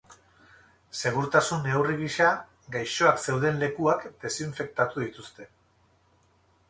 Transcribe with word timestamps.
Segurtasun 1.01 1.61
neurri 1.67 1.97
gisa, 1.99 2.31
gaixoak 2.77 3.21
zeuden 3.29 3.61
lekuak 3.65 4.09
desinfektatu 4.25 5.05
dituzte. 5.05 5.47